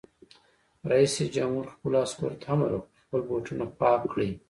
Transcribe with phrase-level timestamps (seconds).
[0.91, 4.31] رئیس جمهور خپلو عسکرو ته امر وکړ؛ خپل بوټونه پاک کړئ!